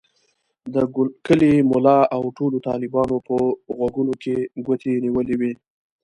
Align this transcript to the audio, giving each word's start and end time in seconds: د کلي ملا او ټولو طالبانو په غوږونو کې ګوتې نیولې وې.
د 0.73 0.75
کلي 1.25 1.53
ملا 1.71 1.99
او 2.15 2.21
ټولو 2.37 2.57
طالبانو 2.67 3.17
په 3.27 3.35
غوږونو 3.77 4.13
کې 4.23 4.35
ګوتې 4.65 4.93
نیولې 5.05 5.35
وې. 5.39 5.51